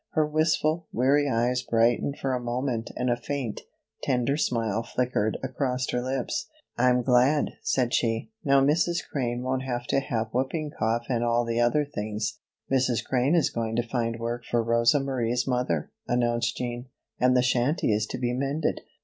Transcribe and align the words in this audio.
Her 0.13 0.25
wistful, 0.25 0.87
weary 0.91 1.29
eyes 1.29 1.61
brightened 1.61 2.17
for 2.17 2.33
a 2.33 2.39
moment 2.39 2.89
and 2.95 3.07
a 3.07 3.15
faint, 3.15 3.61
tender 4.01 4.35
smile 4.35 4.81
flickered 4.81 5.37
across 5.43 5.87
her 5.91 6.01
lips. 6.01 6.49
"I'm 6.75 7.03
glad," 7.03 7.51
said 7.61 7.93
she. 7.93 8.31
"Now 8.43 8.61
Mrs. 8.61 9.07
Crane 9.07 9.43
won't 9.43 9.61
have 9.61 9.85
to 9.89 9.99
have 9.99 10.31
whooping 10.33 10.71
cough 10.71 11.05
and 11.07 11.23
all 11.23 11.45
the 11.45 11.59
other 11.61 11.85
things." 11.85 12.39
"Mrs. 12.71 13.05
Crane 13.05 13.35
is 13.35 13.51
going 13.51 13.75
to 13.75 13.83
find 13.87 14.19
work 14.19 14.43
for 14.43 14.63
Rosa 14.63 14.99
Marie's 14.99 15.45
mother," 15.47 15.91
announced 16.07 16.57
Jean, 16.57 16.87
"and 17.19 17.37
the 17.37 17.43
shanty 17.43 17.93
is 17.93 18.07
to 18.07 18.17
be 18.17 18.33
mended." 18.33 18.81